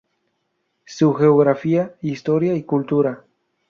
[0.87, 3.23] Su geografía, historia y cultura.